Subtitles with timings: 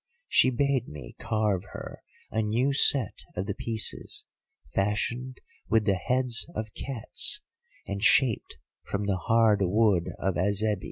[0.27, 2.01] She bade me carve her
[2.31, 4.25] a new set of the pieces
[4.73, 5.39] fashioned
[5.69, 7.41] with the heads of cats,
[7.85, 10.79] and shaped from the hard wood of Azebi.